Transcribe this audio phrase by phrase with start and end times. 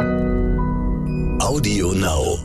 [0.00, 2.38] Audio Now.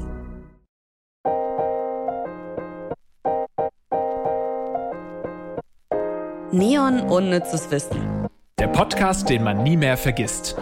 [6.52, 8.28] Neon Unnützes Wissen.
[8.60, 10.57] Der Podcast, den man nie mehr vergisst.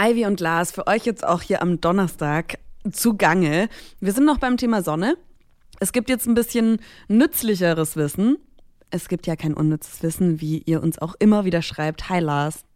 [0.00, 2.58] Ivy und Lars, für euch jetzt auch hier am Donnerstag
[2.92, 3.68] zugange.
[4.00, 5.16] Wir sind noch beim Thema Sonne.
[5.80, 8.38] Es gibt jetzt ein bisschen nützlicheres Wissen.
[8.90, 12.08] Es gibt ja kein unnützes Wissen, wie ihr uns auch immer wieder schreibt.
[12.08, 12.67] Hi Lars.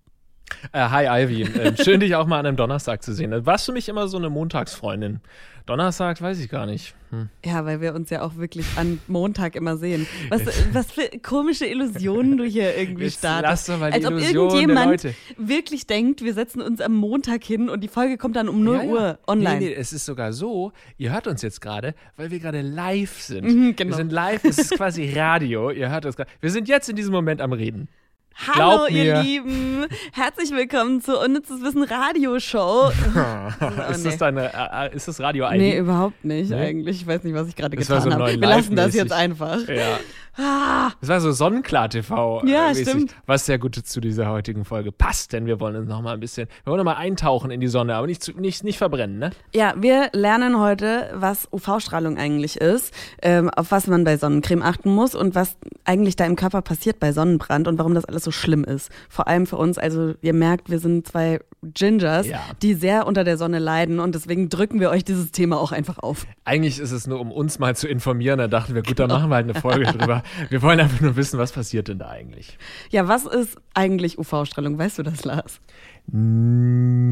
[0.73, 3.45] Äh, hi Ivy, äh, schön dich auch mal an einem Donnerstag zu sehen.
[3.45, 5.21] Warst du mich immer so eine Montagsfreundin?
[5.67, 6.95] Donnerstag weiß ich gar nicht.
[7.11, 7.29] Hm.
[7.45, 10.07] Ja, weil wir uns ja auch wirklich an Montag immer sehen.
[10.29, 10.43] Was,
[10.73, 13.69] was für komische Illusionen du hier irgendwie Jetzt startest.
[13.69, 15.07] lass mal die Als ob Illusion irgendjemand
[15.37, 18.77] wirklich denkt, wir setzen uns am Montag hin und die Folge kommt dann um 0
[18.77, 18.91] Ja, ja.
[18.91, 19.59] Uhr online.
[19.61, 23.21] Nee, nee, es ist sogar so, ihr hört uns jetzt gerade, weil wir gerade live
[23.21, 23.45] sind.
[23.45, 23.91] Mhm, genau.
[23.91, 26.31] Wir sind live, es ist quasi Radio, ihr hört uns gerade.
[26.41, 27.89] Wir sind jetzt in diesem Moment am Reden.
[28.37, 29.23] Hallo, ihr.
[29.23, 29.87] Lieben.
[30.13, 32.91] Herzlich willkommen zur Unnützes Wissen Radioshow.
[33.91, 34.11] ist, nee.
[34.11, 35.59] das deine, äh, äh, ist das Radio Ivy?
[35.59, 36.57] Nee, überhaupt nicht Nee?
[36.57, 37.03] eigentlich.
[37.03, 38.33] Ich weiß nicht, was ich gerade getan so habe.
[38.33, 39.69] Wir lassen das jetzt einfach.
[39.69, 39.99] Ja.
[40.37, 42.43] Ah, Das war so Sonnenklar-TV.
[42.47, 43.15] Ja, äh, mäßig, stimmt.
[43.27, 46.21] Was sehr gut zu dieser heutigen Folge passt, denn wir wollen uns noch mal ein
[46.21, 49.31] bisschen, wir wollen noch mal eintauchen in die Sonne, aber nicht, nicht, nicht verbrennen, ne?
[49.55, 54.91] Ja, wir lernen heute, was UV-Strahlung eigentlich ist, ähm, auf was man bei Sonnencreme achten
[54.95, 58.31] muss und was eigentlich da im Körper passiert bei Sonnenbrand und warum das alles so
[58.31, 58.91] schlimm ist.
[59.09, 62.41] Vor allem für uns, also ihr merkt, wir sind zwei Gingers, Ja.
[62.61, 65.99] die sehr unter der Sonne leiden und deswegen drücken wir euch dieses Thema auch einfach
[65.99, 66.27] auf.
[66.45, 68.39] Eigentlich ist es nur, um uns mal zu informieren.
[68.39, 70.23] Da dachten wir, gut, dann machen wir halt eine Folge drüber.
[70.49, 72.59] Wir wollen einfach nur wissen, was passiert denn da eigentlich.
[72.91, 74.77] Ja, was ist eigentlich UV-Strahlung?
[74.77, 75.61] Weißt du das, Lars?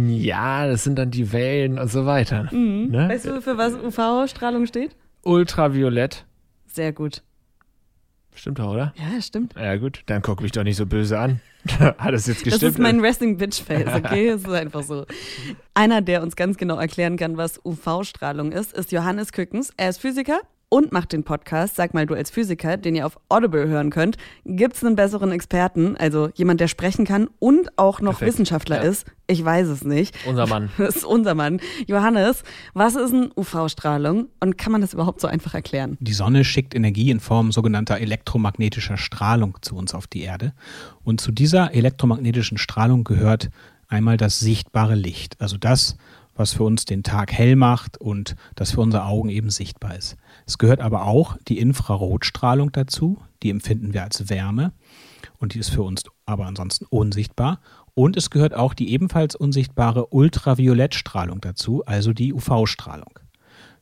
[0.09, 2.49] Ja, das sind dann die Wellen und so weiter.
[2.53, 3.09] Ne?
[3.09, 4.97] Weißt du, für was UV-Strahlung steht?
[5.23, 6.25] Ultraviolett.
[6.67, 7.23] Sehr gut.
[8.41, 8.95] Stimmt doch, oder?
[8.97, 9.53] Ja, stimmt.
[9.55, 11.41] Ja, gut, dann guck mich doch nicht so böse an.
[11.79, 12.73] Hat es jetzt Das gestimmt?
[12.73, 14.29] ist mein Resting Bitch Face, okay?
[14.29, 15.05] Es ist einfach so.
[15.75, 19.75] Einer, der uns ganz genau erklären kann, was UV-Strahlung ist, ist Johannes Kückens.
[19.77, 20.41] Er ist Physiker
[20.71, 21.77] und macht den Podcast.
[21.77, 24.17] Sag mal, du als Physiker, den ihr auf Audible hören könnt,
[24.47, 28.33] gibt's einen besseren Experten, also jemand, der sprechen kann und auch noch Perfekt.
[28.33, 28.89] Wissenschaftler Ja.
[28.89, 29.05] ist?
[29.27, 30.17] Ich weiß es nicht.
[30.27, 30.71] Unser Mann.
[30.79, 31.61] Das ist unser Mann.
[31.87, 32.43] Johannes,
[32.73, 35.97] was ist ein UV-Strahlung und kann man das überhaupt so einfach erklären?
[36.01, 40.53] Die Sonne schickt Energie in Form sogenannter elektromagnetischer Strahlung zu uns auf die Erde.
[41.05, 43.51] Und zu dieser elektromagnetischen Strahlung gehört
[43.89, 45.97] einmal das sichtbare Licht, also das,
[46.41, 50.17] was für uns den Tag hell macht und das für unsere Augen eben sichtbar ist.
[50.47, 54.73] Es gehört aber auch die Infrarotstrahlung dazu, die empfinden wir als Wärme
[55.39, 57.61] und die ist für uns aber ansonsten unsichtbar.
[57.93, 63.19] Und es gehört auch die ebenfalls unsichtbare Ultraviolettstrahlung dazu, also die UV-Strahlung.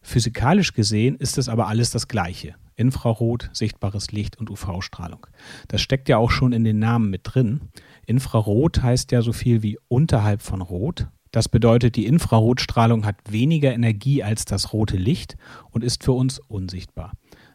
[0.03, 2.57] Physikalisch gesehen ist es aber alles das Gleiche.
[2.75, 5.29] Infrarot, sichtbares Licht und UV-Strahlung.
[5.69, 7.61] Das steckt ja auch schon in den Namen mit drin.
[8.07, 11.07] Infrarot heißt ja so viel wie unterhalb von Rot.
[11.31, 15.37] Das bedeutet, die Infrarotstrahlung hat weniger Energie als das rote Licht
[15.71, 17.13] und ist für uns unsichtbar.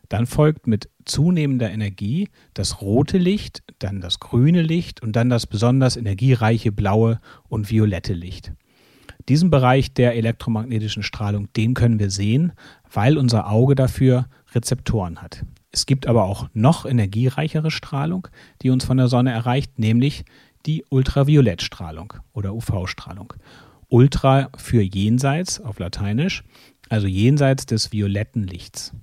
[0.10, 5.48] Dann folgt mit zunehmender Energie das rote Licht, dann das grüne Licht und dann das
[5.48, 7.20] besonders energiereiche blaue
[7.50, 8.54] und violette Licht.
[9.30, 12.52] Diesen Bereich der elektromagnetischen Strahlung, den können wir sehen,
[12.92, 15.46] weil unser Auge dafür Rezeptoren hat.
[15.72, 18.28] Es gibt aber auch noch energiereichere Strahlung,
[18.62, 20.26] die uns von der Sonne erreicht, nämlich
[20.66, 23.34] die Ultraviolettstrahlung oder UV-Strahlung.
[23.90, 26.44] Ultra für jenseits auf Lateinisch,
[26.90, 28.94] also jenseits des violetten Lichts.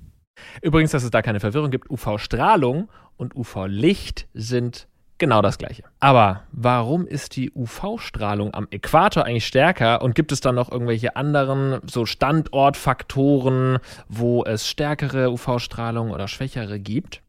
[0.63, 4.89] Übrigens, dass es da keine Verwirrung gibt, UV-Strahlung und UV-Licht sind
[5.19, 5.85] genau das gleiche.
[6.01, 11.15] Aber warum ist die UV-Strahlung am Äquator eigentlich stärker und gibt es dann noch irgendwelche
[11.15, 13.79] anderen so Standortfaktoren,
[14.09, 17.23] wo es stärkere UV-Strahlung oder schwächere gibt?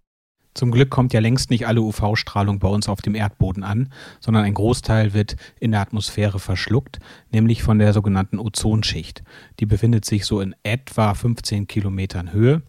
[0.54, 4.44] Zum Glück kommt ja längst nicht alle UV-Strahlung bei uns auf dem Erdboden an, sondern
[4.44, 7.00] ein Großteil wird in der Atmosphäre verschluckt,
[7.32, 9.24] nämlich von der sogenannten Ozonschicht.
[9.60, 12.64] Die befindet sich so in etwa 15 Kilometern Höhe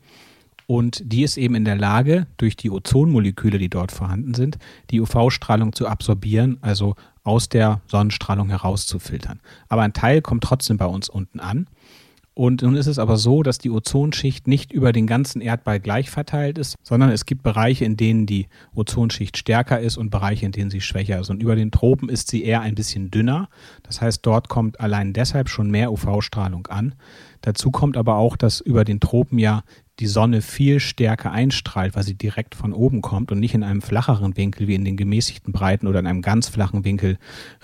[0.66, 4.58] und die ist eben in der Lage, durch die Ozonmoleküle, die dort vorhanden sind,
[4.90, 6.94] die UV-Strahlung zu absorbieren, also
[7.24, 9.40] aus der Sonnenstrahlung herauszufiltern.
[9.68, 11.66] Aber ein Teil kommt trotzdem bei uns unten an.
[12.34, 16.08] Und nun ist es aber so, dass die Ozonschicht nicht über den ganzen Erdball gleich
[16.08, 20.52] verteilt ist, sondern es gibt Bereiche, in denen die Ozonschicht stärker ist und Bereiche, in
[20.52, 21.28] denen sie schwächer ist.
[21.28, 23.50] Und über den Tropen ist sie eher ein bisschen dünner.
[23.82, 26.94] Das heißt, dort kommt allein deshalb schon mehr UV-Strahlung an.
[27.42, 29.62] Dazu kommt aber auch, dass über den Tropen ja
[29.98, 33.82] die Sonne viel stärker einstrahlt, weil sie direkt von oben kommt und nicht in einem
[33.82, 37.18] flacheren Winkel wie in den gemäßigten Breiten oder in einem ganz flachen Winkel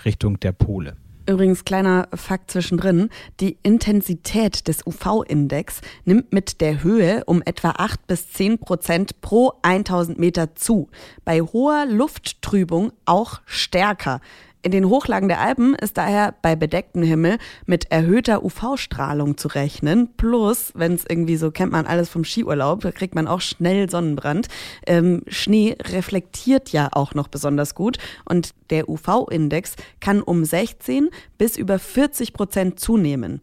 [0.05, 0.95] Richtung der Pole.
[1.29, 3.09] Übrigens, kleiner Fakt zwischendrin.
[3.39, 9.53] Die Intensität des UV-Index nimmt mit der Höhe um etwa 8 bis 10 Prozent pro
[9.61, 10.89] 1000 Meter zu.
[11.25, 14.21] Bei hoher Lufttrübung auch stärker.
[14.61, 20.09] In den Hochlagen der Alpen ist daher bei bedecktem Himmel mit erhöhter UV-Strahlung zu rechnen.
[20.17, 23.89] Plus, wenn es irgendwie so kennt man alles vom Skiurlaub, da kriegt man auch schnell
[23.89, 24.49] Sonnenbrand.
[24.85, 31.55] Ähm, Schnee reflektiert ja auch noch besonders gut und der UV-Index kann um 16 bis
[31.55, 33.41] über 40 Prozent zunehmen.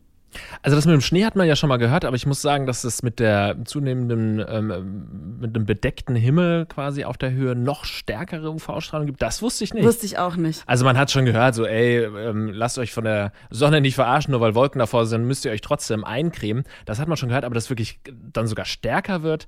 [0.62, 2.66] Also das mit dem Schnee hat man ja schon mal gehört, aber ich muss sagen,
[2.66, 7.84] dass es mit der zunehmenden, ähm, mit einem bedeckten Himmel quasi auf der Höhe noch
[7.84, 9.22] stärkere UV-Strahlung gibt.
[9.22, 9.84] Das wusste ich nicht.
[9.84, 10.62] Wusste ich auch nicht.
[10.66, 14.32] Also man hat schon gehört, so ey, ähm, lasst euch von der Sonne nicht verarschen,
[14.32, 16.64] nur weil Wolken davor sind, müsst ihr euch trotzdem eincremen.
[16.84, 18.00] Das hat man schon gehört, aber dass wirklich
[18.32, 19.46] dann sogar stärker wird,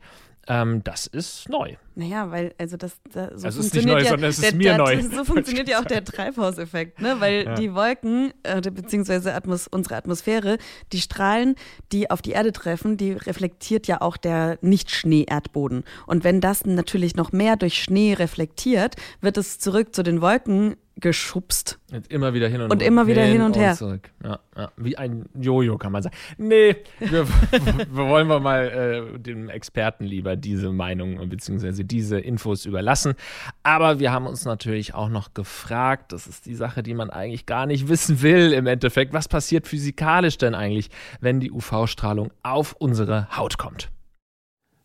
[0.49, 1.77] ähm, das ist neu.
[1.95, 4.45] Naja, weil, also das, das so also es ist nicht neu, ja, sondern es ist
[4.45, 5.03] der, mir der, neu.
[5.15, 7.17] So funktioniert ja auch der Treibhauseffekt, ne?
[7.19, 7.55] Weil Ja.
[7.55, 10.59] die Wolken, äh, beziehungsweise Atmos, unsere Atmosphäre,
[10.93, 11.55] die Strahlen,
[11.93, 15.85] die auf die Erde treffen, die reflektiert ja auch der Nicht-Schnee-Erdboden.
[16.07, 20.77] Und wenn das natürlich noch mehr durch Schnee reflektiert, wird es zurück zu den Wolken
[21.01, 21.79] geschubst.
[21.91, 23.75] Jetzt immer wieder hin und, Und immer wieder hin und her.
[23.75, 24.11] zurück.
[24.23, 24.71] Ja, ja.
[24.77, 26.17] Wie ein Jojo kann man sagen.
[26.37, 27.27] Nee, wir,
[27.91, 31.85] wir wollen wir mal äh, dem Experten lieber diese Meinung bzw.
[31.85, 33.15] diese Infos überlassen.
[33.63, 37.47] Aber wir haben uns natürlich auch noch gefragt, das ist die Sache, die man eigentlich
[37.47, 39.13] gar nicht wissen will im Endeffekt.
[39.13, 40.91] Was passiert physikalisch denn eigentlich,
[41.21, 43.91] wenn die UV-Strahlung auf unsere Haut kommt?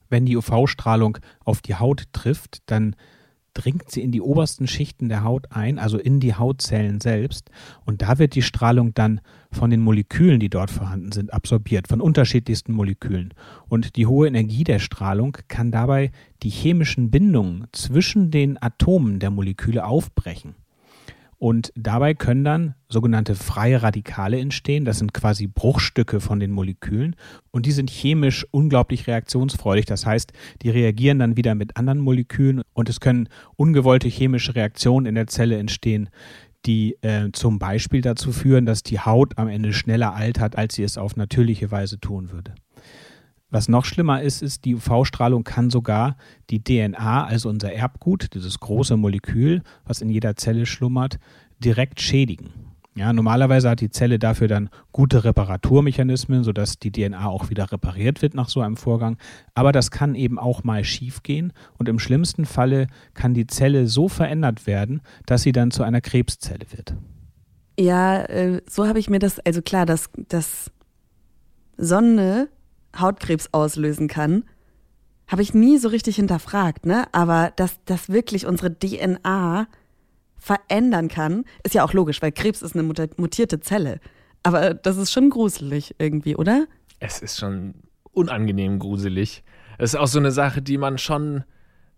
[0.09, 2.95] Wenn die UV-Strahlung auf die Haut trifft, dann
[3.53, 7.49] dringt sie in die obersten Schichten der Haut ein, also in die Hautzellen selbst.
[7.85, 9.21] Und da wird die Strahlung dann
[9.51, 13.33] von den Molekülen, die dort vorhanden sind, absorbiert, von unterschiedlichsten Molekülen.
[13.67, 16.11] Und die hohe Energie der Strahlung kann dabei
[16.41, 20.55] die chemischen Bindungen zwischen den Atomen der Moleküle aufbrechen.
[21.43, 24.85] Und dabei können dann sogenannte freie Radikale entstehen.
[24.85, 27.17] Das sind quasi Bruchstücke von den Molekülen.
[27.51, 29.83] Und die sind chemisch unglaublich reaktionsfreudig.
[29.83, 30.31] Das heißt,
[30.61, 35.27] die reagieren dann wieder mit anderen Molekülen und es können ungewollte chemische Reaktionen in der
[35.27, 36.09] Zelle entstehen,
[36.65, 40.83] die äh, zum Beispiel dazu führen, dass die Haut am Ende schneller altert, als sie
[40.83, 42.55] es auf natürliche Weise tun würde.
[43.53, 46.17] Was noch schlimmer ist, ist, die UV-Strahlung kann sogar
[46.49, 51.19] die DNA, also unser Erbgut, dieses große Molekül, was in jeder Zelle schlummert,
[51.59, 52.49] direkt schädigen.
[52.95, 58.23] Ja, normalerweise hat die Zelle dafür dann gute Reparaturmechanismen, sodass die DNA auch wieder repariert
[58.23, 59.17] wird nach so einem Vorgang.
[59.53, 64.09] Aber das kann eben auch mal schiefgehen und im schlimmsten Falle kann die Zelle so
[64.09, 66.95] verändert werden, dass sie dann zu einer Krebszelle wird.
[67.79, 70.71] Ja, äh, so habe ich mir das, also klar, dass, dass
[71.77, 72.49] Sonne
[72.97, 74.43] Hautkrebs auslösen kann,
[75.27, 77.05] habe ich nie so richtig hinterfragt, ne?
[77.11, 79.67] Aber dass das wirklich unsere DNA
[80.37, 83.99] verändern kann, ist ja auch logisch, weil Krebs ist eine mutierte Zelle.
[84.43, 86.67] Aber das ist schon gruselig irgendwie, oder?
[86.99, 87.75] Es ist schon
[88.11, 89.43] unangenehm gruselig.
[89.77, 91.45] Es ist auch so eine Sache, die man schon,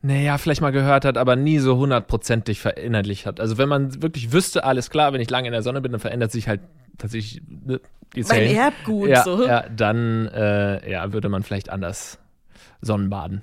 [0.06, 3.40] naja, vielleicht mal gehört hat, aber nie so hundertprozentig verinnerlicht hat.
[3.40, 6.02] Also wenn man wirklich wüsste, alles klar, wenn ich lange in der Sonne bin, dann
[6.02, 6.62] verändert sich halt
[7.00, 7.82] tatsächlich ne,
[8.16, 8.56] die Mein Zellen.
[8.56, 9.48] Erbgut ja, so.
[9.48, 12.20] ja, dann äh, ja, würde man vielleicht anders
[12.82, 13.42] Sonnenbaden.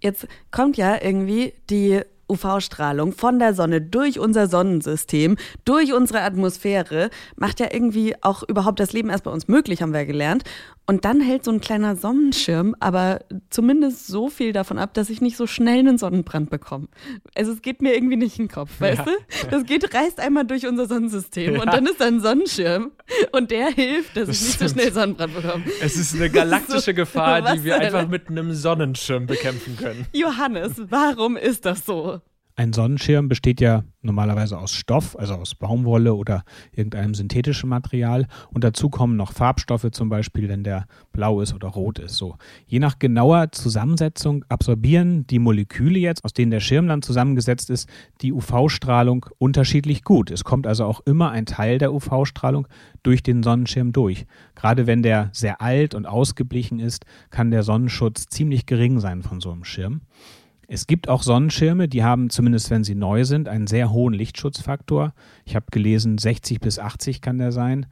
[0.00, 7.10] Jetzt kommt ja irgendwie die UV-Strahlung von der Sonne durch unser Sonnensystem, durch unsere Atmosphäre,
[7.36, 10.44] macht ja irgendwie auch überhaupt das Leben erst bei uns möglich, haben wir gelernt.
[10.86, 13.20] Und dann hält so ein kleiner Sonnenschirm aber
[13.50, 16.88] zumindest so viel davon ab, dass ich nicht so schnell einen Sonnenbrand bekomme.
[17.34, 19.04] Also es geht mir irgendwie nicht in den Kopf, weißt Ja.
[19.04, 19.50] du?
[19.50, 21.72] Das geht, reißt einmal durch unser Sonnensystem und Ja.
[21.72, 22.92] dann ist da ein Sonnenschirm
[23.32, 24.70] und der hilft, dass Das ich nicht so stimmt.
[24.80, 25.64] schnell Sonnenbrand bekomme.
[25.82, 30.06] Es ist eine galaktische So, Gefahr, die wir einfach mit einem Sonnenschirm bekämpfen können.
[30.14, 32.17] Johannes, warum ist das so?
[32.58, 38.26] Ein Sonnenschirm besteht ja normalerweise aus Stoff, also aus Baumwolle oder irgendeinem synthetischen Material.
[38.52, 42.16] Und dazu kommen noch Farbstoffe, zum Beispiel, wenn der blau ist oder rot ist.
[42.16, 42.34] So.
[42.66, 47.88] Je nach genauer Zusammensetzung absorbieren die Moleküle jetzt, aus denen der Schirm dann zusammengesetzt ist,
[48.22, 50.32] die UV-Strahlung unterschiedlich gut.
[50.32, 52.66] Es kommt also auch immer ein Teil der UV-Strahlung
[53.04, 54.26] durch den Sonnenschirm durch.
[54.56, 59.40] Gerade wenn der sehr alt und ausgeblichen ist, kann der Sonnenschutz ziemlich gering sein von
[59.40, 60.00] so einem Schirm.
[60.70, 65.14] Es gibt auch Sonnenschirme, die haben, zumindest wenn sie neu sind, einen sehr hohen Lichtschutzfaktor.
[65.46, 67.86] Ich habe gelesen, 60 bis 80 kann der sein.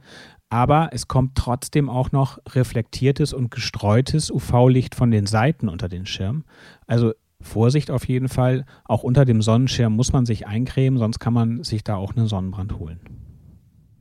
[0.49, 6.05] Aber es kommt trotzdem auch noch reflektiertes und gestreutes UV-Licht von den Seiten unter den
[6.05, 6.45] Schirm.
[6.85, 8.63] Also Vorsicht auf jeden Fall.
[8.85, 12.27] Auch unter dem Sonnenschirm muss man sich eincremen, sonst kann man sich da auch einen
[12.27, 12.99] Sonnenbrand holen.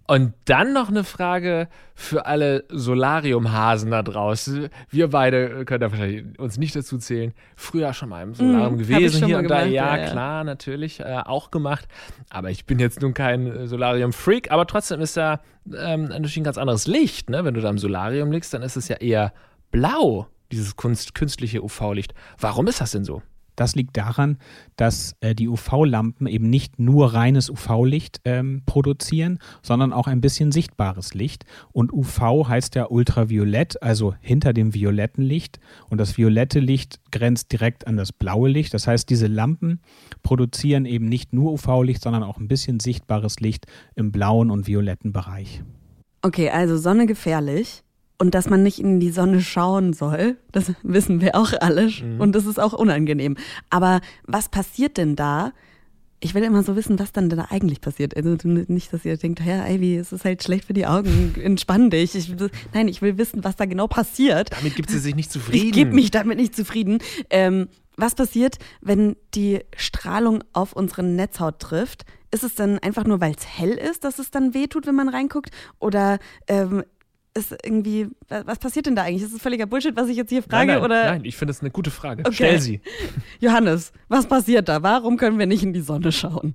[0.09, 4.69] Und dann noch eine Frage für alle Solariumhasen da draußen.
[4.91, 7.33] Wir beide können da wahrscheinlich uns nicht dazu zählen.
[7.57, 9.59] Früher schon mal im Solarium Hm, hab ich gewesen hier und da.
[9.61, 10.11] gemacht, Ja, ja, ja.
[10.11, 11.87] klar, natürlich äh, auch gemacht.
[12.31, 14.51] Aber ich bin jetzt nun kein äh, Solarium-Freak.
[14.53, 15.41] Aber trotzdem ist da
[15.77, 17.31] ähm, natürlich ein ganz anderes Licht.
[17.31, 17.45] Ne?
[17.45, 19.33] Wenn du da im Solarium liegst, dann ist es ja eher
[19.71, 22.15] blau, dieses Kunst, künstliche UV-Licht.
[22.39, 23.23] Warum ist das denn so?
[23.57, 24.39] Das liegt daran,
[24.77, 30.53] dass äh, die UV-Lampen eben nicht nur reines UV-Licht ähm, produzieren, sondern auch ein bisschen
[30.53, 31.45] sichtbares Licht.
[31.73, 35.59] Und UV heißt ja ultraviolett, also hinter dem violetten Licht.
[35.89, 38.75] Und das violette Licht grenzt direkt an das blaue Licht.
[38.75, 39.81] Das heißt, diese Lampen
[40.23, 45.13] produzieren eben nicht nur UV-Licht, sondern auch ein bisschen sichtbares Licht im blauen und violetten
[45.13, 45.63] Bereich.
[46.23, 47.83] Okay, also Sonne gefährlich.
[48.19, 51.91] Und dass man nicht in die Sonne schauen soll, das wissen wir auch alle.
[52.19, 53.37] Und das ist auch unangenehm.
[53.71, 55.53] Aber was passiert denn da?
[56.19, 58.17] Ich will immer so wissen, was dann da eigentlich passiert.
[58.17, 61.91] Also nicht, dass ihr denkt, ja, Ivy, es ist halt schlecht für die Augen, entspann
[61.91, 62.15] dich.
[62.15, 62.35] Ich,
[62.73, 64.51] nein, ich will wissen, was da genau passiert.
[64.53, 65.67] Damit gibt sie sich nicht zufrieden.
[65.67, 66.99] Ich gebe mich damit nicht zufrieden.
[67.29, 67.69] Ähm,
[67.99, 72.05] was passiert, wenn die Strahlung auf unsere Netzhaut trifft?
[72.31, 75.09] Ist es dann einfach nur, weil es hell ist, dass es dann wehtut, wenn man
[75.09, 75.51] reinguckt?
[75.79, 76.19] Oder
[76.49, 76.83] ähm,
[77.37, 79.23] ist irgendwie, was passiert denn da eigentlich?
[79.23, 80.67] Ist das völliger Bullshit, was ich jetzt hier frage?
[80.67, 81.05] nein, nein, oder?
[81.05, 82.23] nein, ich finde das eine gute Frage.
[82.27, 82.35] Okay.
[82.35, 82.81] Stell sie.
[83.41, 84.83] Johannes, was passiert da?
[84.83, 86.55] Warum können wir nicht in die Sonne schauen?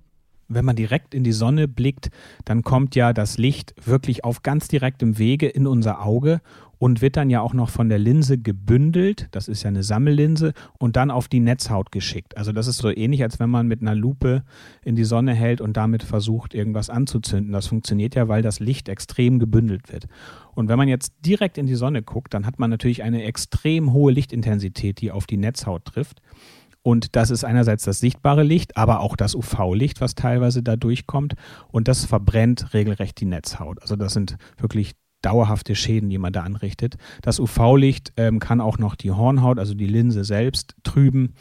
[0.54, 2.10] Wenn man direkt in die Sonne blickt,
[2.46, 6.42] dann kommt ja das Licht wirklich auf ganz direktem Wege in unser Auge
[6.82, 10.54] und wird dann ja auch noch von der Linse gebündelt, das ist ja eine Sammellinse,
[10.80, 12.36] und dann auf die Netzhaut geschickt.
[12.36, 14.42] Also das ist so ähnlich, als wenn man mit einer Lupe
[14.84, 17.54] in die Sonne hält und damit versucht, irgendwas anzuzünden.
[17.54, 20.08] Das funktioniert ja, weil das Licht extrem gebündelt wird.
[20.56, 23.94] Und wenn man jetzt direkt in die Sonne guckt, dann hat man natürlich eine extrem
[23.94, 26.20] hohe Lichtintensität, die auf die Netzhaut trifft.
[26.84, 31.36] Und das ist einerseits das sichtbare Licht, aber auch das UV-Licht, was teilweise da durchkommt.
[31.72, 33.82] Und das verbrennt regelrecht die Netzhaut.
[33.82, 36.96] Also das sind wirklich dauerhafte Schäden, die man da anrichtet.
[37.22, 41.36] Das UV-Licht ähm, kann auch noch die Hornhaut, also die Linse selbst, trüben.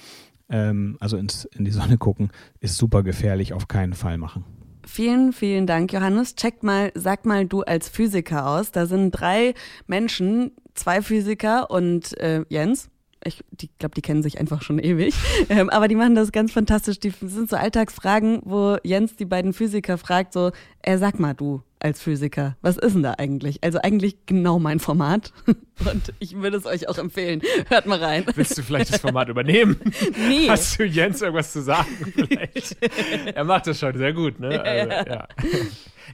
[0.51, 2.31] Ähm, also ins, in die Sonne gucken
[2.61, 4.45] ist super gefährlich, auf keinen Fall machen.
[4.87, 6.35] Vielen, vielen Dank, Johannes.
[6.35, 8.73] Check mal, sag mal du als Physiker aus.
[8.73, 9.55] Da sind drei
[9.87, 12.91] Menschen, zwei Physiker und äh, Jens.
[13.25, 13.43] Ich
[13.79, 15.15] glaube, die kennen sich einfach schon ewig.
[15.49, 17.01] Ähm, aber die machen das ganz fantastisch.
[17.01, 21.63] Die sind so Alltagsfragen, wo Jens die beiden Physiker fragt, so, äh, sag mal du
[21.81, 23.65] als Physiker, was ist denn da eigentlich?
[23.65, 25.33] Also eigentlich genau mein Format.
[25.47, 27.41] Und ich würde es euch auch empfehlen.
[27.69, 28.25] Hört mal rein.
[28.35, 29.81] Willst du vielleicht das Format übernehmen?
[30.29, 30.49] Nee.
[30.49, 31.89] Hast du Jens irgendwas zu sagen?
[32.15, 32.77] Vielleicht.
[33.35, 34.61] er macht das schon sehr gut, ne?
[34.63, 35.29] Also, ja.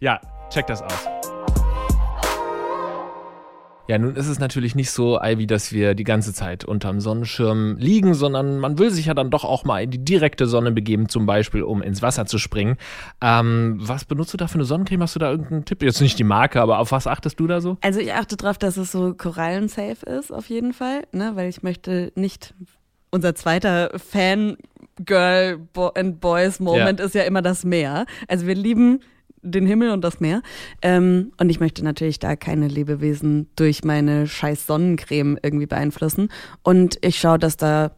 [0.00, 0.20] ja,
[0.50, 1.25] check das aus.
[3.88, 7.76] Ja, nun ist es natürlich nicht so, Ivy, dass wir die ganze Zeit unterm Sonnenschirm
[7.78, 11.08] liegen, sondern man will sich ja dann doch auch mal in die direkte Sonne begeben,
[11.08, 12.76] zum Beispiel, um ins Wasser zu springen.
[13.22, 15.02] Ähm, was benutzt du da für eine Sonnencreme?
[15.02, 15.82] Hast du da irgendeinen Tipp?
[15.82, 17.76] Jetzt nicht die Marke, aber auf was achtest du da so?
[17.80, 21.32] Also ich achte darauf, dass es so korallensafe ist, auf jeden Fall, ne?
[21.34, 22.54] weil ich möchte nicht,
[23.10, 27.06] unser zweiter Fan-Girl Bo and Boys Moment Ja.
[27.06, 28.06] ist ja immer das Meer.
[28.28, 29.00] Also wir lieben
[29.42, 30.42] den Himmel und das Meer.
[30.82, 36.30] Ähm, und ich möchte natürlich da keine Lebewesen durch meine scheiß Sonnencreme irgendwie beeinflussen.
[36.62, 37.92] Und ich schaue, dass da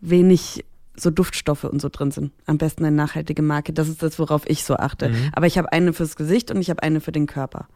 [0.00, 0.64] wenig
[0.96, 2.32] so Duftstoffe und so drin sind.
[2.46, 3.72] Am besten eine nachhaltige Marke.
[3.72, 5.08] Das ist das, worauf ich so achte.
[5.08, 5.30] Mhm.
[5.32, 7.68] Aber ich habe eine fürs Gesicht und ich habe eine für den Körper.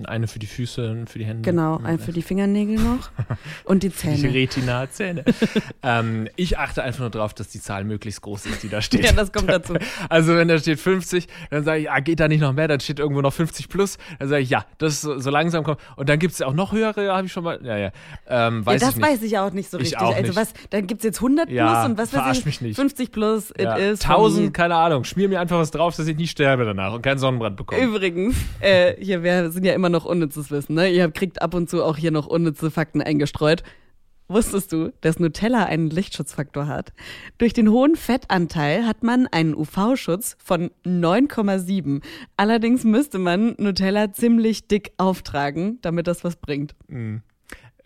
[0.00, 1.42] Und Eine für die Füße und für die Hände.
[1.42, 3.10] Genau, Und ein für die Fingernägel noch
[3.64, 4.32] und die Die Zähne.
[4.34, 5.24] Retina-Zähne.
[5.82, 9.04] ähm, ich achte einfach nur drauf, dass die Zahl möglichst groß ist, die da steht.
[9.04, 9.74] Ja, das kommt dazu.
[10.08, 12.66] Also wenn da steht 50, dann sage ich, ah, geht da nicht noch mehr?
[12.68, 13.98] Dann steht irgendwo noch 50 plus.
[14.18, 15.78] Dann sage ich, ja, das so, so langsam kommt.
[15.96, 17.60] Und dann gibt es auch noch höhere, habe ich schon mal.
[17.62, 17.90] Ja, ja.
[18.26, 19.06] Ähm, Ja, weiß das ich nicht.
[19.08, 19.98] weiß ich auch nicht so Ich richtig.
[20.00, 20.36] auch also nicht.
[20.36, 22.76] was, dann gibt's jetzt 100 Ja, plus und was weiß ich, mich nicht.
[22.76, 23.76] 50 plus, ja.
[23.76, 24.00] it is.
[24.02, 25.04] 1000, keine Ahnung.
[25.04, 27.82] Schmier mir einfach was drauf, dass ich nicht sterbe danach und keinen Sonnenbrand bekomme.
[27.82, 30.90] Übrigens, äh, hier, wir sind ja immer noch unnützes Wissen, ne?
[30.90, 33.62] Ihr kriegt ab und zu auch hier noch unnütze Fakten eingestreut.
[34.28, 36.92] Wusstest du, dass Nutella einen Lichtschutzfaktor hat?
[37.38, 42.00] Durch den hohen Fettanteil hat man einen UV-Schutz von 9,7.
[42.36, 46.76] Allerdings müsste man Nutella ziemlich dick auftragen, damit das was bringt.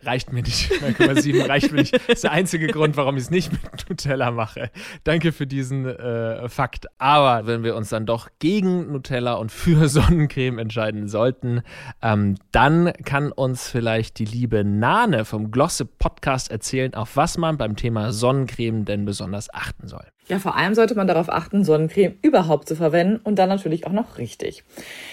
[0.04, 0.70] Reicht mir nicht.
[0.72, 1.94] 9,7 reicht mir nicht.
[1.94, 4.70] Das ist der einzige Grund, warum ich es nicht mit Nutella mache.
[5.04, 6.86] Danke für diesen äh, Fakt.
[6.98, 11.62] Aber wenn wir uns dann doch gegen Nutella und für Sonnencreme entscheiden sollten,
[12.02, 17.56] ähm, dann kann uns vielleicht die liebe Nane vom Glosse Podcast erzählen, auf was man
[17.56, 20.04] beim Thema Sonnencreme denn besonders achten soll.
[20.26, 23.92] Ja, vor allem sollte man darauf achten, Sonnencreme überhaupt zu verwenden und dann natürlich auch
[23.92, 24.64] noch richtig.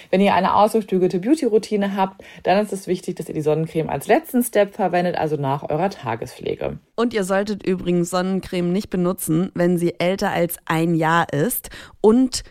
[0.09, 4.07] Wenn ihr eine ausgeklügelte Beauty-Routine habt, dann ist es wichtig, dass ihr die Sonnencreme als
[4.07, 6.79] letzten Step verwendet, also nach eurer Tagespflege.
[6.95, 12.43] Und ihr solltet übrigens Sonnencreme nicht benutzen, wenn sie älter als ein Jahr ist und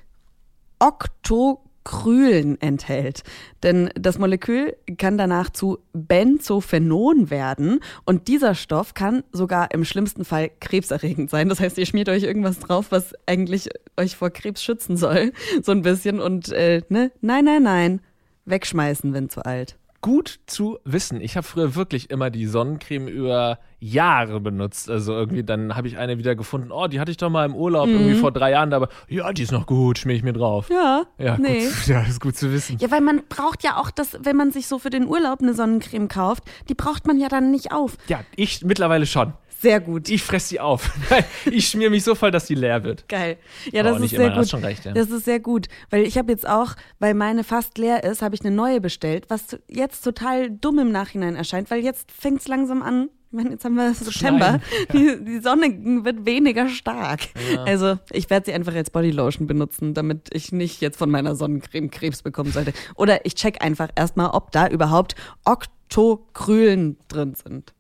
[1.80, 3.22] Octocrylen enthält.
[3.62, 10.24] Denn das Molekül kann danach zu Benzophenon werden und dieser Stoff kann sogar im schlimmsten
[10.24, 11.48] Fall krebserregend sein.
[11.48, 15.32] Das heißt, ihr schmiert euch irgendwas drauf, was eigentlich euch vor Krebs schützen soll,
[15.62, 18.00] so ein bisschen und äh, ne, nein, nein, nein,
[18.44, 21.20] wegschmeißen, wenn zu alt gut zu wissen.
[21.20, 24.90] Ich habe früher wirklich immer die Sonnencreme über Jahre benutzt.
[24.90, 26.72] Also irgendwie, dann habe ich eine wieder gefunden.
[26.72, 27.94] Oh, die hatte ich doch mal im Urlaub mhm.
[27.94, 28.72] irgendwie vor drei Jahren.
[28.72, 30.68] Aber ja, die ist noch gut, schmier ich mir drauf.
[30.70, 31.66] Ja, ja, nee.
[31.66, 32.78] gut, ja, ist gut zu wissen.
[32.80, 35.54] Ja, weil man braucht ja auch das, wenn man sich so für den Urlaub eine
[35.54, 37.96] Sonnencreme kauft, die braucht man ja dann nicht auf.
[38.08, 39.34] Ja, ich mittlerweile schon.
[39.60, 40.08] Sehr gut.
[40.08, 40.90] Ich fress sie auf.
[41.44, 43.06] ich schmier mich so voll, dass sie leer wird.
[43.08, 43.36] Geil.
[43.72, 44.48] Ja, das oh, ist sehr immer, gut.
[44.48, 44.92] Schon recht, ja.
[44.92, 48.34] Das ist sehr gut, weil ich habe jetzt auch, weil meine fast leer ist, habe
[48.34, 52.48] ich eine neue bestellt, was jetzt total dumm im Nachhinein erscheint, weil jetzt fängt es
[52.48, 53.10] langsam an.
[53.30, 54.60] Ich meine, jetzt haben wir September.
[54.92, 57.20] Die, die, Sonne wird weniger stark.
[57.54, 57.62] Ja.
[57.62, 61.90] Also ich werde sie einfach als Bodylotion benutzen, damit ich nicht jetzt von meiner Sonnencreme
[61.90, 62.72] Krebs bekommen sollte.
[62.96, 65.14] Oder ich check einfach erstmal, ob da überhaupt
[65.44, 67.72] Octocrylen drin sind.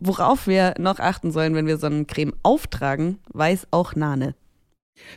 [0.00, 4.34] Worauf wir noch achten sollen, wenn wir Sonnencreme auftragen, weiß auch Nane.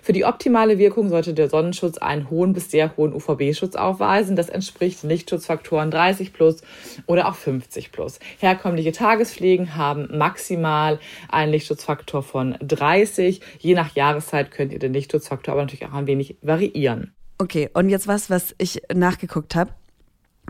[0.01, 4.35] Für die optimale Wirkung sollte der Sonnenschutz einen hohen bis sehr hohen UVB-Schutz aufweisen.
[4.35, 6.61] Das entspricht Lichtschutzfaktoren 30 plus
[7.05, 8.19] oder auch 50 plus.
[8.39, 10.99] Herkömmliche Tagespflegen haben maximal
[11.29, 13.41] einen Lichtschutzfaktor von 30.
[13.59, 17.13] Je nach Jahreszeit könnt ihr den Lichtschutzfaktor aber natürlich auch ein wenig variieren.
[17.37, 19.71] Okay, und jetzt was, was ich nachgeguckt habe,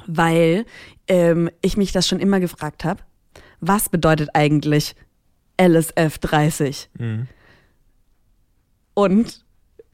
[0.07, 0.65] weil
[1.07, 3.01] ähm, ich mich das schon immer gefragt habe
[3.67, 4.95] was bedeutet eigentlich
[5.59, 6.89] LSF 30?
[6.97, 7.27] Mhm.
[8.93, 9.45] Und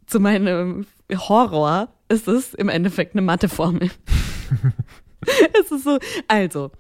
[0.08, 3.92] zu meinem Horror ist es im Endeffekt eine Matheformel.
[5.62, 6.72] es ist so, also,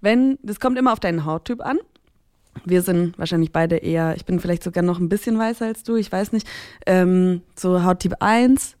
[0.00, 1.78] wenn, das kommt immer auf deinen Hauttyp an.
[2.64, 5.96] Wir sind wahrscheinlich beide eher, ich bin vielleicht sogar noch ein bisschen weißer als du,
[5.96, 6.48] ich weiß nicht.
[6.86, 8.76] Ähm, so Hauttyp 1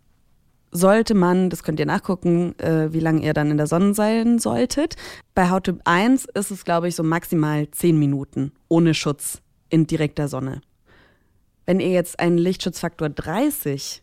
[0.76, 4.38] sollte man, das könnt ihr nachgucken, äh, wie lange ihr dann in der Sonne sein
[4.38, 4.96] solltet.
[5.34, 10.28] Bei Hauttyp 1 ist es, glaube ich, so maximal 10 Minuten ohne Schutz in direkter
[10.28, 10.60] Sonne.
[11.64, 14.02] Wenn ihr jetzt einen Lichtschutzfaktor 30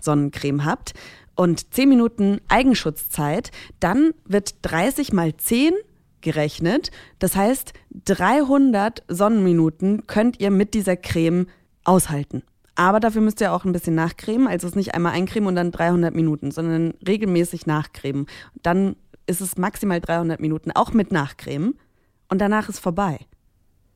[0.00, 0.94] Sonnencreme habt
[1.34, 5.74] und 10 Minuten Eigenschutzzeit, dann wird 30 mal 10
[6.20, 6.90] gerechnet.
[7.18, 7.74] Das heißt,
[8.06, 11.46] 300 Sonnenminuten könnt ihr mit dieser Creme
[11.84, 12.42] aushalten.
[12.76, 14.48] Aber dafür müsst ihr auch ein bisschen nachcremen.
[14.48, 18.26] Also es ist nicht einmal eincremen und dann 300 Minuten, sondern regelmäßig nachcremen.
[18.62, 21.78] Dann ist es maximal 300 Minuten, auch mit Nachcremen.
[22.28, 23.20] Und danach ist vorbei.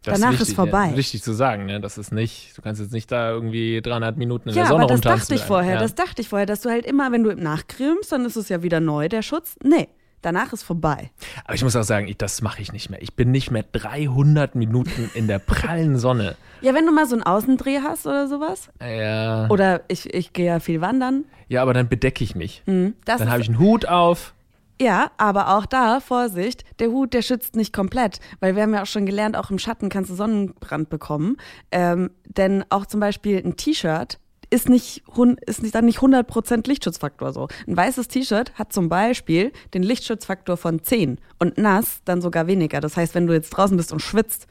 [0.02, 0.90] Das danach ist, wichtig, ist vorbei.
[0.90, 1.80] Ja, wichtig zu sagen, ne?
[1.80, 4.84] Das ist nicht, du kannst jetzt nicht da irgendwie 300 Minuten in ja, der Sonne
[4.84, 5.80] aber das dachte ich vorher, ja.
[5.80, 8.62] das dachte ich vorher, dass du halt immer, wenn du nachcremst, dann ist es ja
[8.62, 9.56] wieder neu, der Schutz.
[9.64, 9.88] Nee,
[10.22, 11.10] Danach ist vorbei.
[11.44, 13.00] Aber ich muss auch sagen, ich, das mache ich nicht mehr.
[13.02, 16.36] Ich bin nicht mehr 300 Minuten in der prallen Sonne.
[16.60, 18.68] Ja, wenn du mal so einen Außendreh hast oder sowas.
[18.80, 19.48] Ja.
[19.48, 21.24] Oder ich, ich gehe ja viel wandern.
[21.46, 22.64] Ja, aber dann bedecke ich mich.
[22.66, 24.34] Mhm, dann habe ich einen Hut auf.
[24.80, 28.82] Ja, aber auch da, Vorsicht, der Hut, der schützt nicht komplett, weil wir haben ja
[28.82, 31.36] auch schon gelernt, auch im Schatten kannst du Sonnenbrand bekommen.
[31.72, 34.18] Ähm, denn auch zum Beispiel ein T-Shirt
[34.50, 35.02] ist nicht,
[35.46, 37.48] ist nicht, dann nicht 100% Lichtschutzfaktor so.
[37.66, 42.80] Ein weißes T-Shirt hat zum Beispiel den Lichtschutzfaktor von 10 und nass dann sogar weniger.
[42.80, 44.46] Das heißt, wenn du jetzt draußen bist und schwitzt,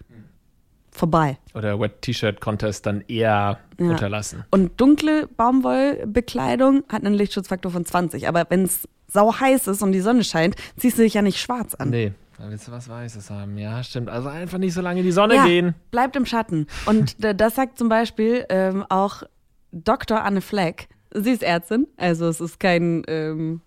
[0.92, 1.38] vorbei.
[1.54, 3.90] Oder Wet T-Shirt Contest dann eher ja.
[3.90, 4.44] unterlassen.
[4.52, 8.28] Und dunkle Baumwollbekleidung hat einen Lichtschutzfaktor von 20.
[8.28, 11.40] Aber wenn es sau heiß ist und die Sonne scheint, ziehst du dich ja nicht
[11.40, 11.90] schwarz an.
[11.90, 12.14] Nee.
[12.38, 13.58] Da willst du was Weißes haben.
[13.58, 14.10] Ja, stimmt.
[14.10, 15.74] Also einfach nicht so lange in die Sonne ja, gehen.
[15.90, 16.68] Bleibt im Schatten.
[16.86, 19.24] Und das sagt zum Beispiel ähm, auch
[19.72, 20.24] Dr.
[20.24, 20.88] Anne Fleck.
[21.14, 23.62] Sie ist Ärztin, also es ist kein ähm,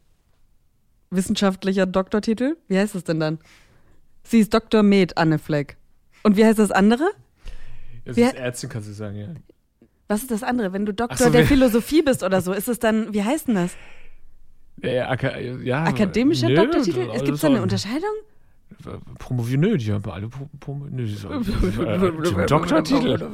[1.10, 2.56] wissenschaftlicher Doktortitel.
[2.68, 3.38] Wie heißt es denn dann?
[4.22, 4.82] Sie ist Dr.
[4.82, 5.76] Med Anne Fleck.
[6.22, 7.04] Und wie heißt das andere?
[8.04, 9.28] Ja, sie ist Ärztin, kannst du sagen, ja.
[10.08, 10.72] Was ist das andere?
[10.72, 13.54] Wenn du Doktor so, der Philosophie bist oder so, ist es dann, wie heißt denn
[13.54, 13.76] das?
[14.82, 15.14] Ja,
[15.62, 17.10] ja, Akademischer nö, Doktortitel?
[17.12, 18.10] Gibt es da eine Unterscheidung?
[19.18, 23.28] Promovieren, nö, die haben alle Prom nö, die so, äh, Doktortitel.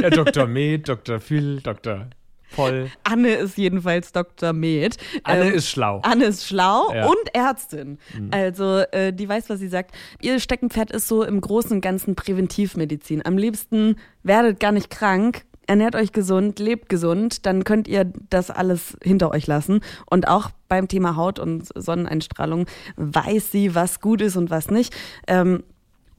[0.00, 0.46] ja, Dr.
[0.46, 1.20] Med, Dr.
[1.20, 2.06] Phil, Dr.
[2.50, 2.90] Voll.
[3.04, 4.52] Anne ist jedenfalls Dr.
[4.52, 4.96] Med.
[5.22, 6.00] Anne ähm, ist schlau.
[6.02, 7.06] Anne ist schlau ja.
[7.06, 7.98] und Ärztin.
[8.14, 8.30] Mhm.
[8.30, 9.94] Also, äh, die weiß, was sie sagt.
[10.22, 13.24] Ihr Steckenpferd ist so im Großen und Ganzen Präventivmedizin.
[13.24, 18.50] Am liebsten werdet gar nicht krank, ernährt euch gesund, lebt gesund, dann könnt ihr das
[18.50, 19.80] alles hinter euch lassen.
[20.10, 24.94] Und auch beim Thema Haut und Sonneneinstrahlung weiß sie, was gut ist und was nicht.
[25.28, 25.62] Ähm,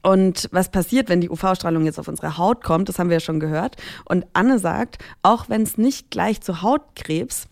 [0.02, 3.20] und was passiert, wenn die UV-Strahlung jetzt auf unsere Haut kommt, das haben wir ja
[3.20, 3.76] schon gehört.
[4.06, 7.48] Und Anne sagt, auch wenn es nicht gleich zu Hautkrebs,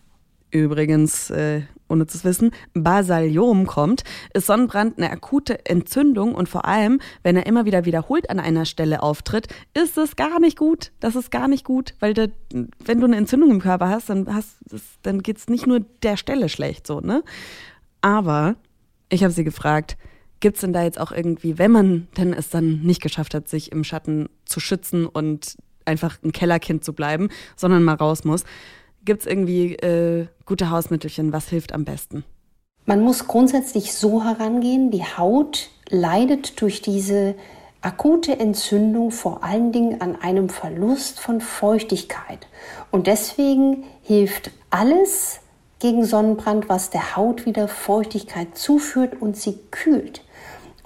[0.49, 6.99] übrigens äh, ohne zu wissen, Basaliom kommt, ist Sonnenbrand eine akute Entzündung und vor allem,
[7.23, 10.91] wenn er immer wieder wiederholt an einer Stelle auftritt, ist es gar nicht gut.
[10.99, 12.29] Das ist gar nicht gut, weil de,
[12.85, 14.27] wenn du eine Entzündung im Körper hast, dann,
[15.01, 17.23] dann geht es nicht nur der Stelle schlecht so, ne?
[18.01, 18.55] Aber
[19.09, 19.97] ich habe sie gefragt,
[20.39, 23.49] gibt es denn da jetzt auch irgendwie, wenn man denn es dann nicht geschafft hat,
[23.49, 28.45] sich im Schatten zu schützen und einfach ein Kellerkind zu bleiben, sondern mal raus muss,
[29.05, 31.33] gibt es irgendwie äh, gute Hausmittelchen?
[31.33, 32.23] Was hilft am besten?
[32.85, 37.35] Man muss grundsätzlich so herangehen, die Haut leidet durch diese
[37.81, 42.47] akute Entzündung vor allen Dingen an einem Verlust von Feuchtigkeit.
[42.91, 45.39] Und deswegen hilft alles
[45.79, 50.23] gegen Sonnenbrand, was der Haut wieder Feuchtigkeit zuführt und sie kühlt.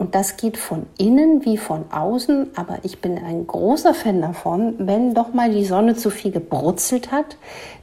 [0.04, 4.76] Und das geht von innen wie von außen, aber ich bin ein großer Fan davon,
[4.80, 7.38] wenn doch mal die Sonne zu viel gebrutzelt hat,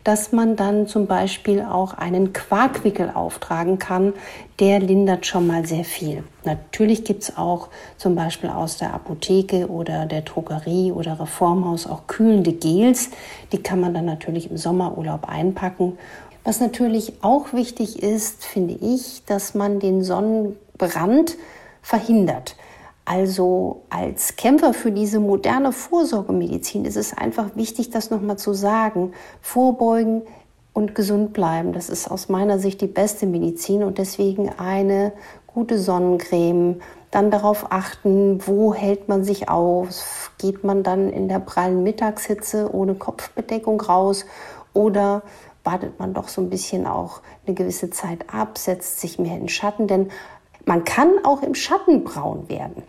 [0.04, 4.12] dass man dann zum Beispiel auch einen Quarkwickel auftragen kann.
[4.59, 6.22] Der lindert schon mal sehr viel.
[6.44, 12.06] Natürlich gibt es auch zum Beispiel aus der Apotheke oder der Drogerie oder Reformhaus auch
[12.06, 13.09] kühlende Gels.
[13.50, 15.96] Die kann man dann natürlich im Sommerurlaub einpacken.
[16.44, 21.38] Was natürlich auch wichtig ist, finde ich, dass man den Sonnenbrand
[21.83, 22.57] verhindert.
[23.05, 29.12] Also als Kämpfer für diese moderne Vorsorgemedizin ist es einfach wichtig, das nochmal zu sagen.
[29.40, 30.23] Vorbeugen
[30.73, 35.12] und gesund bleiben, das ist aus meiner Sicht die beste Medizin und deswegen eine
[35.47, 36.81] gute Sonnencreme.
[37.11, 40.31] Dann darauf achten, wo hält man sich auf?
[40.38, 44.25] Geht man dann in der prallen Mittagshitze ohne Kopfbedeckung raus
[44.73, 45.23] oder
[45.64, 49.49] wartet man doch so ein bisschen auch eine gewisse Zeit ab, setzt sich mehr in
[49.49, 50.11] Schatten, denn
[50.70, 52.85] man kann auch im Schatten braun werden.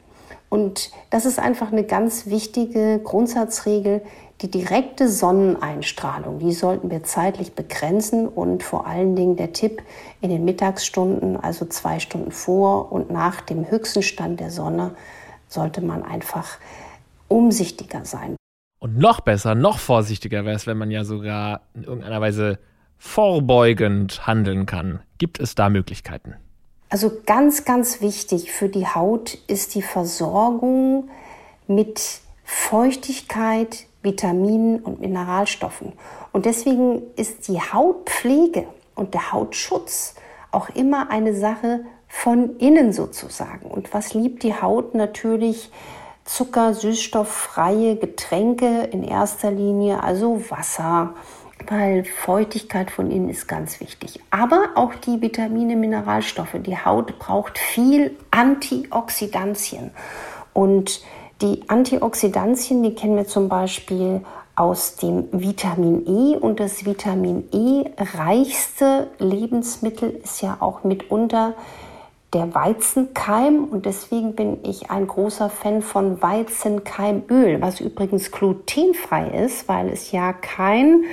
[0.50, 4.04] Und das ist einfach eine ganz wichtige Grundsatzregel.
[4.41, 9.82] Die direkte Sonneneinstrahlung, die sollten wir zeitlich begrenzen und vor allen Dingen der Tipp
[10.22, 14.91] in den Mittagsstunden, also zwei Stunden vor und nach dem höchsten Stand der Sonne,
[15.48, 16.60] sollte man einfach
[17.30, 18.36] umsichtiger sein.
[18.78, 22.60] Und noch besser, noch vorsichtiger wäre es, wenn man ja sogar in irgendeiner Weise
[23.00, 25.00] vorbeugend handeln kann.
[25.17, 26.36] Gibt es da Möglichkeiten?
[26.92, 31.10] Also ganz, ganz wichtig für die Haut ist die Versorgung
[31.66, 35.94] mit Feuchtigkeit, Vitaminen und Mineralstoffen.
[36.34, 40.16] Und deswegen ist die Hautpflege und der Hautschutz
[40.52, 43.72] auch immer eine Sache von innen sozusagen.
[43.72, 45.72] Und was liebt die Haut natürlich?
[46.26, 51.14] Zucker, süßstofffreie Getränke in erster Linie, also Wasser,
[51.67, 54.19] weil Feuchtigkeit von innen ist ganz wichtig.
[54.30, 56.56] Aber auch die Vitamine, Mineralstoffe.
[56.60, 59.91] Die Haut braucht viel Antioxidantien.
[60.54, 61.02] Und
[61.41, 64.21] die Antioxidantien, die kennen wir zum Beispiel
[64.56, 66.38] aus dem Vitamin E.
[66.38, 71.56] Und das Vitamin E reichste Lebensmittel ist ja auch mitunter
[72.34, 79.67] der Weizenkeim und deswegen bin ich ein großer Fan von Weizenkeimöl, was übrigens glutenfrei ist,
[79.67, 81.04] weil es ja kein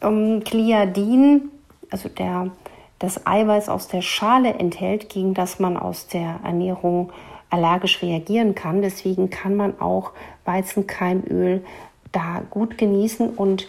[0.00, 1.50] ähm, Gliadin,
[1.90, 2.50] also der,
[2.98, 7.12] das Eiweiß aus der Schale enthält, gegen das man aus der Ernährung
[7.48, 8.82] allergisch reagieren kann.
[8.82, 10.12] Deswegen kann man auch
[10.44, 11.64] Weizenkeimöl
[12.12, 13.68] da gut genießen und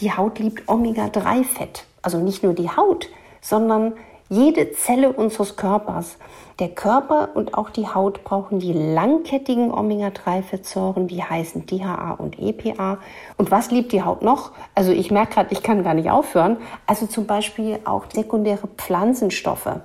[0.00, 1.86] die Haut liebt Omega-3-Fett.
[2.02, 3.08] Also nicht nur die Haut,
[3.40, 3.94] sondern
[4.28, 6.16] jede Zelle unseres Körpers.
[6.58, 12.98] Der Körper und auch die Haut brauchen die langkettigen Omega-3-Fettsäuren, die heißen DHA und EPA.
[13.36, 14.52] Und was liebt die Haut noch?
[14.74, 16.58] Also ich merke gerade, ich kann gar nicht aufhören.
[16.86, 19.80] Also zum Beispiel auch sekundäre Pflanzenstoffe.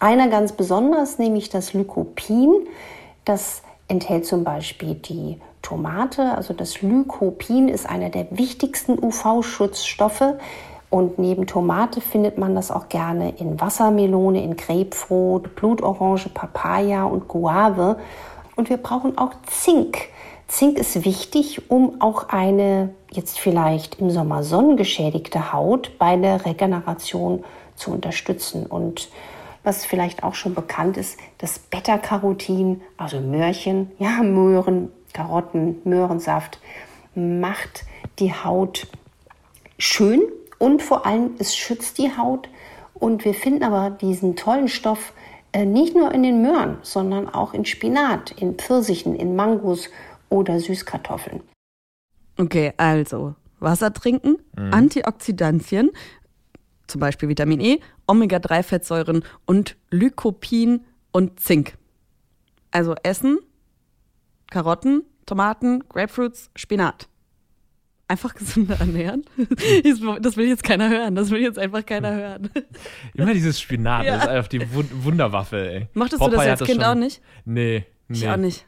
[0.00, 2.66] Einer ganz besonders, nämlich das Lycopin.
[3.24, 6.36] Das enthält zum Beispiel die Tomate.
[6.36, 10.34] Also das Lycopin ist einer der wichtigsten UV-Schutzstoffe.
[10.88, 17.28] Und neben Tomate findet man das auch gerne in Wassermelone, in Grapefruit, Blutorange, Papaya und
[17.28, 17.98] Guave.
[18.54, 19.98] Und wir brauchen auch Zink.
[20.48, 27.44] Zink ist wichtig, um auch eine jetzt vielleicht im Sommer sonnengeschädigte Haut bei der Regeneration
[27.74, 28.66] zu unterstützen.
[28.66, 29.08] Und
[29.64, 36.60] was vielleicht auch schon bekannt ist, das Beta-Carotin, also Möhrchen, ja, Möhren, Karotten, Möhrensaft,
[37.16, 37.84] macht
[38.20, 38.86] die Haut
[39.78, 40.22] schön
[40.58, 42.48] und vor allem, es schützt die Haut.
[42.94, 45.12] Und wir finden aber diesen tollen Stoff
[45.52, 49.90] äh, nicht nur in den Möhren, sondern auch in Spinat, in Pfirsichen, in Mangos
[50.28, 51.42] oder Süßkartoffeln.
[52.38, 54.72] Okay, also Wasser trinken, mhm.
[54.72, 55.90] Antioxidantien,
[56.86, 61.76] zum Beispiel Vitamin E, Omega-3-Fettsäuren und Lycopin und Zink.
[62.70, 63.38] Also Essen,
[64.50, 67.08] Karotten, Tomaten, Grapefruits, Spinat.
[68.08, 69.24] Einfach gesünder ernähren?
[70.22, 71.16] Das will jetzt keiner hören.
[71.16, 72.50] Das will jetzt einfach keiner hören.
[73.14, 74.14] Immer dieses Spinat, Ja.
[74.14, 75.88] das ist einfach die Wun- Wunderwaffe, ey.
[75.94, 77.20] Mochtest du das Popeye als Kind schon- auch nicht?
[77.44, 78.16] Nee, nee.
[78.18, 78.64] Ich auch nicht.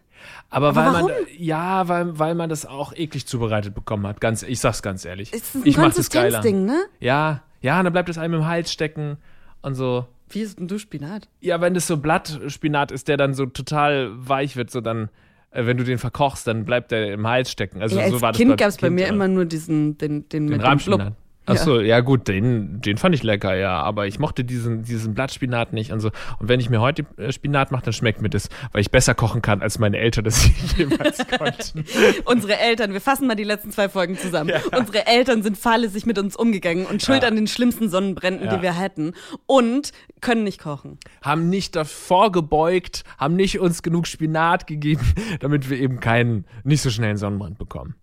[0.50, 1.10] Aber, Aber weil warum?
[1.10, 4.20] man ja, weil, weil man das auch eklig zubereitet bekommen hat.
[4.20, 5.32] Ganz, ich sag's ganz ehrlich.
[5.32, 6.38] Ist ein ich mach das geiler.
[6.40, 6.84] Konsistenzding, ne?
[6.98, 9.18] Ja, ja, und dann bleibt es einem im Hals stecken
[9.62, 10.06] und so.
[10.30, 11.28] Wie ist denn du Spinat?
[11.40, 15.08] Ja, wenn das so Blattspinat ist, der dann so total weich wird, so dann,
[15.52, 17.80] wenn du den verkochst, dann bleibt der im Hals stecken.
[17.80, 20.28] Also ja, als so war das Kind gab es bei mir immer nur diesen, den,
[20.28, 20.78] den, den mit dem.
[20.78, 21.12] Blub.
[21.48, 22.00] Achso, ja.
[22.00, 23.80] gut, den, den fand ich lecker, ja.
[23.82, 26.08] Aber ich mochte diesen, diesen Blattspinat nicht und so.
[26.38, 29.14] Und wenn ich mir heute äh, Spinat mache, dann schmeckt mir das, weil ich besser
[29.14, 31.84] kochen kann, als meine Eltern das jemals konnten.
[32.24, 34.52] Unsere Eltern, wir fassen mal die letzten zwei Folgen zusammen.
[34.76, 37.28] Unsere Eltern sind fahrlässig mit uns umgegangen und schuld Ja.
[37.28, 38.56] an den schlimmsten Sonnenbränden, Ja.
[38.56, 39.14] die wir hatten.
[39.46, 40.98] Und können nicht kochen.
[41.22, 45.00] haben nicht davor gebeugt, haben nicht uns genug Spinat gegeben,
[45.40, 47.94] damit wir eben keinen, nicht so schnell einen Sonnenbrand bekommen.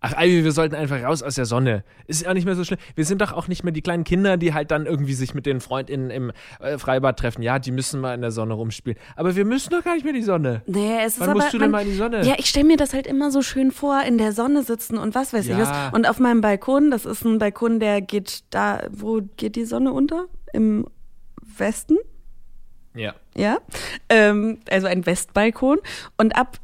[0.00, 1.82] Ach, Ivy, wir sollten einfach raus aus der Sonne.
[2.06, 2.78] Ist ja auch nicht mehr so schlimm.
[2.94, 5.44] Wir sind doch auch nicht mehr die kleinen Kinder, die halt dann irgendwie sich mit
[5.44, 7.42] den FreundInnen im äh, Freibad treffen.
[7.42, 8.96] Ja, die müssen mal in der Sonne rumspielen.
[9.16, 10.62] Aber wir müssen doch gar nicht mehr die Sonne.
[10.66, 12.22] Nee, es ist Wann aber, musst du denn man- mal in die Sonne?
[12.24, 15.16] Ja, ich stelle mir das halt immer so schön vor, in der Sonne sitzen und
[15.16, 15.58] was weiß ich Ja.
[15.90, 15.92] was.
[15.92, 19.92] Und auf meinem Balkon, das ist ein Balkon, der geht da, wo geht die Sonne
[19.92, 20.26] unter?
[20.52, 20.86] Im
[21.56, 21.96] Westen?
[22.94, 23.14] Ja.
[23.36, 23.58] Ja.
[24.08, 25.78] Ähm, also ein Westbalkon.
[26.16, 26.58] Und ab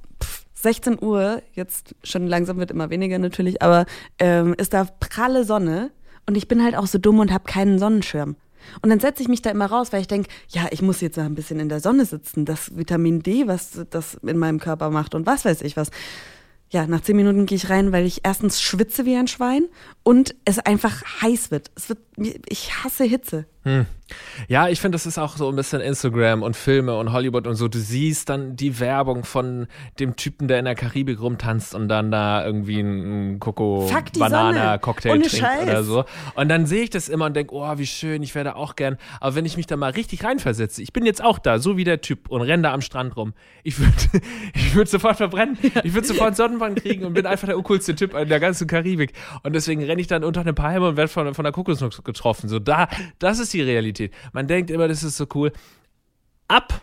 [0.64, 3.86] 16 Uhr, jetzt schon langsam wird immer weniger natürlich, aber
[4.18, 5.92] ähm, ist da pralle Sonne.
[6.26, 8.36] Und ich bin halt auch so dumm und habe keinen Sonnenschirm.
[8.82, 11.18] Und dann setze ich mich da immer raus, weil ich denke, ja, ich muss jetzt
[11.18, 12.44] ein bisschen in der Sonne sitzen.
[12.44, 15.90] Das Vitamin D, was das in meinem Körper macht und was weiß ich was.
[16.70, 19.68] Ja, nach zehn Minuten gehe ich rein, weil ich erstens schwitze wie ein Schwein
[20.02, 21.70] und es einfach heiß wird.
[21.76, 23.46] Es wird, ich hasse Hitze.
[24.48, 27.54] Ja, ich finde, das ist auch so ein bisschen Instagram und Filme und Hollywood und
[27.54, 27.68] so.
[27.68, 29.66] Du siehst dann die Werbung von
[29.98, 34.18] dem Typen, der in der Karibik rumtanzt und dann da irgendwie einen Coco Fuck die
[34.18, 34.78] Banana Sonne.
[34.80, 35.62] Cocktail Ohne trinkt Scheiß.
[35.62, 36.04] oder so.
[36.34, 38.98] Und dann sehe ich das immer und denke, oh, wie schön, ich werde auch gern.
[39.20, 41.84] Aber wenn ich mich da mal richtig reinversetze, ich bin jetzt auch da, so wie
[41.84, 43.32] der Typ und renne da am Strand rum.
[43.62, 43.92] Ich würde
[44.54, 45.56] ich würd sofort verbrennen.
[45.82, 49.14] Ich würde sofort Sonnenbrand kriegen und bin einfach der uncoolste Typ in der ganzen Karibik.
[49.42, 52.50] Und deswegen renne ich dann unter eine Palme und werde von, von der Kokosnuss getroffen.
[52.50, 54.12] So da, das ist die Realität.
[54.32, 55.52] Man denkt immer, das ist so cool.
[56.48, 56.82] Ab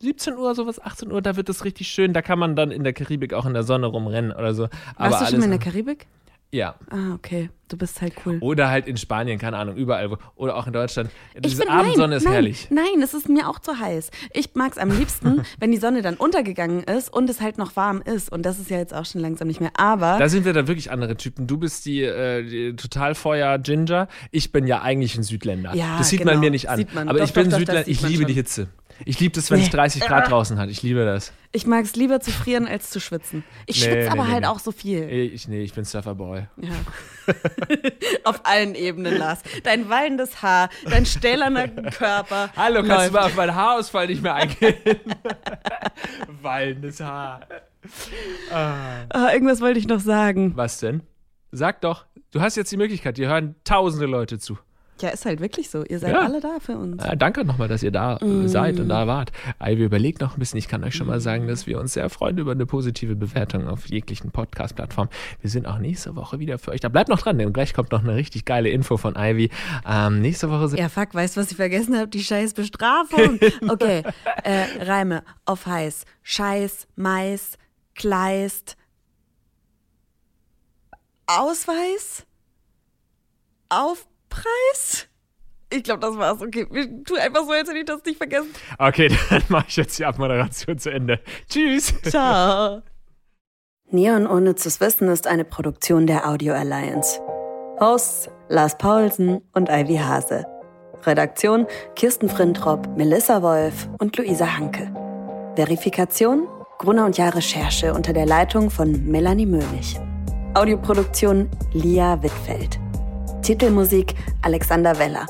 [0.00, 2.12] 17 Uhr, sowas, 18 Uhr, da wird es richtig schön.
[2.12, 4.68] Da kann man dann in der Karibik auch in der Sonne rumrennen oder so.
[4.96, 6.06] Aber Warst du schon mal in der Karibik?
[6.50, 6.76] Ja.
[6.90, 7.50] Ah, okay.
[7.68, 8.38] Du bist halt cool.
[8.40, 10.10] Oder halt in Spanien, keine Ahnung, überall.
[10.10, 11.10] Wo, oder auch in Deutschland.
[11.36, 12.68] Diese bin, Abendsonne nein, ist nein, herrlich.
[12.70, 14.10] Nein, es ist mir auch zu heiß.
[14.32, 17.76] Ich mag es am liebsten, wenn die Sonne dann untergegangen ist und es halt noch
[17.76, 18.32] warm ist.
[18.32, 19.72] Und das ist ja jetzt auch schon langsam nicht mehr.
[19.76, 21.46] Aber Da sind wir dann wirklich andere Typen.
[21.46, 24.08] Du bist die, äh, die total Feuer Ginger.
[24.30, 25.74] Ich bin ja eigentlich ein Südländer.
[25.74, 26.32] Ja, das sieht genau.
[26.32, 26.86] man mir nicht an.
[26.94, 27.08] Man.
[27.08, 27.86] Aber Doch, ich bin doch, Südländer.
[27.86, 28.26] Ich liebe schon.
[28.26, 28.68] die Hitze.
[29.04, 29.72] Ich liebe das, wenn es Nee.
[29.72, 30.68] 30 Grad draußen hat.
[30.70, 31.32] Ich liebe das.
[31.52, 33.44] ich mag es lieber zu frieren als zu schwitzen.
[33.66, 35.08] Ich Nee, schwitze aber nee, halt auch so viel.
[35.08, 36.46] Ich, nee, ich bin Surferboy.
[36.56, 36.68] Ja.
[38.24, 39.40] auf allen Ebenen, Lars.
[39.62, 42.50] Dein wallendes Haar, dein stählerner Körper.
[42.56, 43.08] Hallo, kannst läuft.
[43.08, 44.76] du mal auf meinen Haarausfall nicht mehr eingehen?
[46.42, 47.40] Wallendes Haar.
[48.50, 50.52] Ah, irgendwas wollte ich noch sagen.
[50.56, 51.02] Was denn?
[51.52, 52.06] Sag doch.
[52.30, 53.16] Du hast jetzt die Möglichkeit.
[53.16, 54.58] Dir hören tausende Leute zu.
[55.00, 55.84] Ja, ist halt wirklich so.
[55.84, 56.20] Ihr seid Ja.
[56.20, 57.02] alle da für uns.
[57.04, 58.48] Ja, danke nochmal, dass ihr da Mm.
[58.48, 59.30] seid und da wart.
[59.62, 60.58] Ivy, überlegt noch ein bisschen.
[60.58, 63.68] Ich kann euch schon mal sagen, dass wir uns sehr freuen über eine positive Bewertung
[63.68, 65.10] auf jeglichen Podcast-Plattformen.
[65.40, 66.80] Wir sind auch nächste Woche wieder für euch.
[66.80, 69.50] Da bleibt noch dran, denn gleich kommt noch eine richtig geile Info von Ivy.
[69.88, 72.08] Ähm, nächste Woche sind Ja, fuck, weißt du, was ich vergessen habe?
[72.08, 73.38] Die scheiß Bestrafung.
[73.68, 74.02] Okay,
[74.44, 76.04] äh, Reime auf heiß.
[76.22, 77.56] Scheiß, Mais,
[77.94, 78.76] Kleist.
[81.26, 82.24] Ausweis?
[84.28, 85.06] Aufpreis?
[85.70, 86.40] Ich glaube, das war's.
[86.40, 86.66] Okay,
[87.04, 88.48] tun einfach so, als hätte ich das nicht vergessen.
[88.78, 91.20] Okay, dann mache ich jetzt die Abmoderation zu Ende.
[91.48, 91.94] Tschüss.
[92.02, 92.82] Ciao.
[93.90, 97.20] Neon Unnützes Wissen ist eine Produktion der Audio Alliance.
[97.80, 100.46] Hosts Lars Paulsen und Ivy Hase.
[101.04, 104.92] Redaktion Kirsten Frintrop, Melissa Wolf und Luisa Hanke.
[105.54, 109.98] Verifikation Gruner und Jahr Recherche unter der Leitung von Melanie Möhlich.
[110.54, 112.78] Audioproduktion Lia Wittfeld.
[113.48, 115.26] Titelmusik Alexander Weller.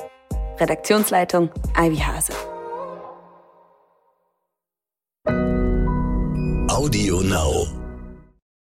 [0.59, 2.47] Redaktionsleitung Ivy Hase.